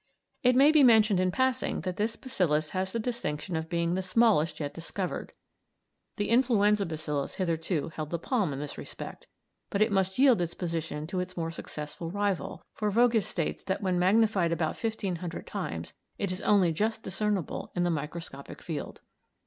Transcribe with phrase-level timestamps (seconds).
[0.41, 4.01] It may be mentioned in passing that this bacillus has the distinction of being the
[4.01, 5.31] smallest yet discovered;
[6.17, 9.27] the influenza bacillus hitherto held the palm in this respect,
[9.69, 13.83] but it must yield its position to its more successful rival, for Voges states that
[13.83, 19.01] when magnified about fifteen hundred times it is only just discernible in the microscopic field.